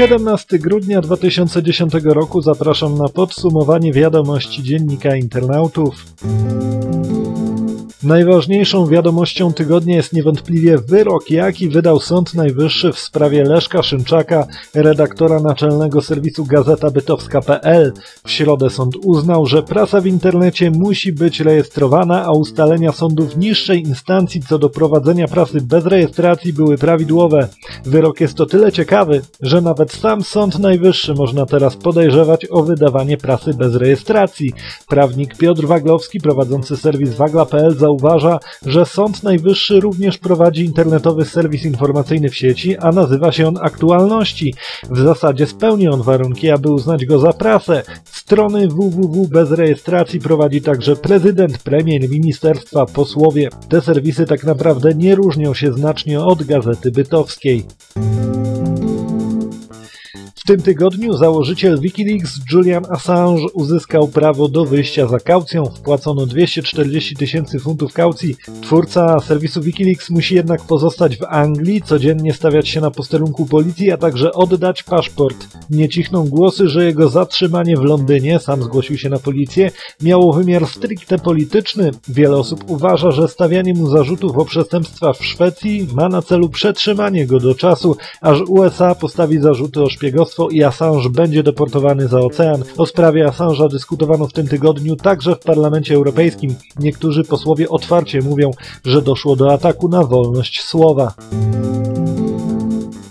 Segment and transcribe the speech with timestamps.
[0.00, 6.06] 17 grudnia 2010 roku zapraszam na podsumowanie wiadomości dziennika internautów.
[8.02, 15.40] Najważniejszą wiadomością tygodnia jest niewątpliwie wyrok, jaki wydał Sąd Najwyższy w sprawie Leszka Szymczaka, redaktora
[15.40, 17.92] naczelnego serwisu Gazeta Bytowska.pl.
[18.24, 23.80] W środę sąd uznał, że prasa w internecie musi być rejestrowana, a ustalenia sądów niższej
[23.80, 27.48] instancji co do prowadzenia prasy bez rejestracji były prawidłowe.
[27.84, 33.16] Wyrok jest o tyle ciekawy, że nawet sam Sąd Najwyższy można teraz podejrzewać o wydawanie
[33.16, 34.52] prasy bez rejestracji.
[34.88, 42.28] Prawnik Piotr Waglowski, prowadzący serwis wagla.pl zauważa, że Sąd Najwyższy również prowadzi internetowy serwis informacyjny
[42.28, 44.54] w sieci, a nazywa się on Aktualności.
[44.90, 47.82] W zasadzie spełni on warunki, aby uznać go za prasę.
[48.04, 53.48] Strony www bez rejestracji prowadzi także prezydent, premier, ministerstwa, posłowie.
[53.68, 57.64] Te serwisy tak naprawdę nie różnią się znacznie od Gazety Bytowskiej.
[60.40, 65.64] W tym tygodniu założyciel Wikileaks Julian Assange uzyskał prawo do wyjścia za kaucją.
[65.64, 68.36] Wpłacono 240 tysięcy funtów kaucji.
[68.62, 73.96] Twórca serwisu Wikileaks musi jednak pozostać w Anglii, codziennie stawiać się na posterunku policji, a
[73.96, 75.46] także oddać paszport.
[75.70, 79.70] Nie cichną głosy, że jego zatrzymanie w Londynie, sam zgłosił się na policję,
[80.02, 81.90] miało wymiar stricte polityczny.
[82.08, 87.26] Wiele osób uważa, że stawianie mu zarzutów o przestępstwa w Szwecji ma na celu przetrzymanie
[87.26, 92.64] go do czasu, aż USA postawi zarzuty o szpiegostwo i Assange będzie deportowany za ocean.
[92.78, 96.54] O sprawie Assange'a dyskutowano w tym tygodniu także w Parlamencie Europejskim.
[96.78, 98.50] Niektórzy posłowie otwarcie mówią,
[98.84, 101.14] że doszło do ataku na wolność słowa.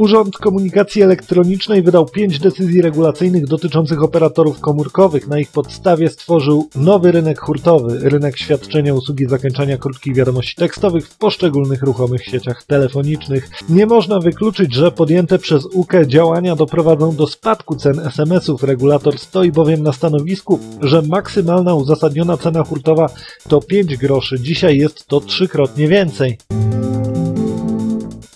[0.00, 5.28] Urząd Komunikacji Elektronicznej wydał pięć decyzji regulacyjnych dotyczących operatorów komórkowych.
[5.28, 11.18] Na ich podstawie stworzył nowy rynek hurtowy, rynek świadczenia usługi zakończania krótkich wiadomości tekstowych w
[11.18, 13.50] poszczególnych ruchomych sieciach telefonicznych.
[13.68, 18.62] Nie można wykluczyć, że podjęte przez UKE działania doprowadzą do spadku cen SMS-ów.
[18.62, 23.08] Regulator stoi bowiem na stanowisku, że maksymalna uzasadniona cena hurtowa
[23.48, 24.40] to 5 groszy.
[24.40, 26.38] Dzisiaj jest to trzykrotnie więcej.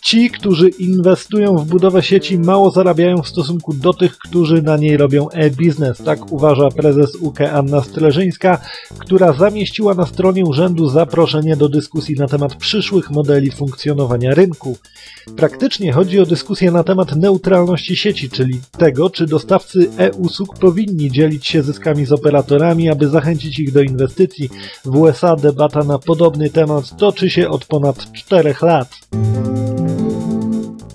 [0.05, 4.97] Ci, którzy inwestują w budowę sieci, mało zarabiają w stosunku do tych, którzy na niej
[4.97, 5.99] robią e-biznes.
[5.99, 8.59] Tak uważa prezes UKE Anna Streżyńska,
[8.99, 14.79] która zamieściła na stronie urzędu zaproszenie do dyskusji na temat przyszłych modeli funkcjonowania rynku.
[15.37, 21.47] Praktycznie chodzi o dyskusję na temat neutralności sieci, czyli tego, czy dostawcy e-usług powinni dzielić
[21.47, 24.51] się zyskami z operatorami, aby zachęcić ich do inwestycji.
[24.85, 28.89] W USA debata na podobny temat toczy się od ponad 4 lat.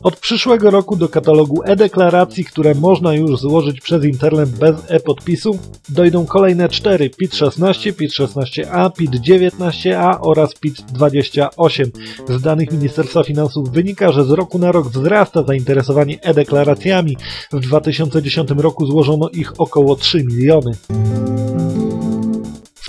[0.03, 6.25] Od przyszłego roku do katalogu e-deklaracji, które można już złożyć przez internet bez e-podpisu, dojdą
[6.25, 11.85] kolejne cztery PIT-16, PIT-16A, PIT-19A oraz PIT-28.
[12.29, 17.17] Z danych Ministerstwa Finansów wynika, że z roku na rok wzrasta zainteresowanie e-deklaracjami.
[17.51, 20.71] W 2010 roku złożono ich około 3 miliony.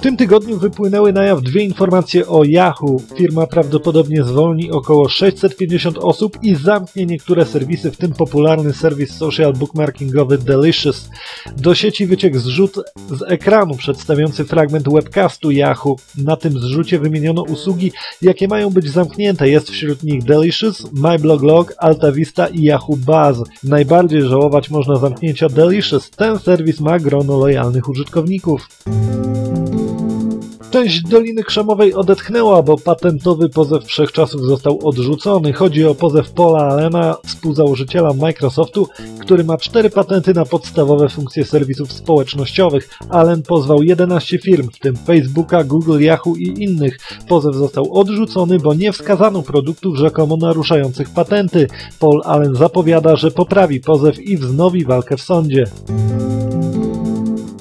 [0.01, 2.97] W tym tygodniu wypłynęły na jaw dwie informacje o Yahoo.
[3.17, 9.53] Firma prawdopodobnie zwolni około 650 osób i zamknie niektóre serwisy, w tym popularny serwis social
[9.53, 11.09] bookmarkingowy Delicious.
[11.57, 12.77] Do sieci wyciekł zrzut
[13.11, 15.97] z ekranu przedstawiający fragment webcastu Yahoo.
[16.19, 19.49] Na tym zrzucie wymieniono usługi, jakie mają być zamknięte.
[19.49, 23.49] Jest wśród nich Delicious, MyBloglog, AltaVista i Yahoo Buzz.
[23.65, 26.11] Najbardziej żałować można zamknięcia Delicious.
[26.11, 28.69] Ten serwis ma grono lojalnych użytkowników.
[30.71, 35.53] Część Doliny Krzemowej odetchnęła, bo patentowy pozew wszechczasów został odrzucony.
[35.53, 38.89] Chodzi o pozew Paula Allena, współzałożyciela Microsoftu,
[39.21, 42.89] który ma cztery patenty na podstawowe funkcje serwisów społecznościowych.
[43.09, 46.99] Allen pozwał 11 firm, w tym Facebooka, Google, Yahoo i innych.
[47.29, 51.67] Pozew został odrzucony, bo nie wskazano produktów rzekomo naruszających patenty.
[51.99, 55.65] Paul Allen zapowiada, że poprawi pozew i wznowi walkę w sądzie.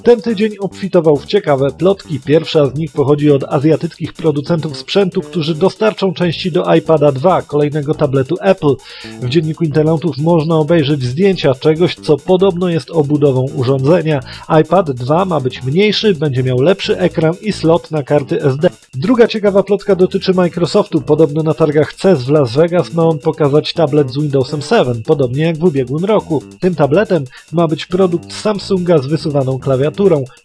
[0.09, 2.19] Ten tydzień obfitował w ciekawe plotki.
[2.19, 7.93] Pierwsza z nich pochodzi od azjatyckich producentów sprzętu, którzy dostarczą części do iPada 2, kolejnego
[7.93, 8.75] tabletu Apple.
[9.21, 14.19] W dzienniku internautów można obejrzeć zdjęcia czegoś, co podobno jest obudową urządzenia.
[14.61, 18.69] iPad 2 ma być mniejszy, będzie miał lepszy ekran i slot na karty SD.
[18.93, 21.01] Druga ciekawa plotka dotyczy Microsoftu.
[21.01, 25.43] Podobno na targach CES w Las Vegas ma on pokazać tablet z Windowsem 7, podobnie
[25.43, 26.43] jak w ubiegłym roku.
[26.59, 29.98] Tym tabletem ma być produkt Samsunga z wysuwaną klawiaturą.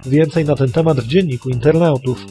[0.07, 2.27] Więcej na ten temat w dzienniku internautów.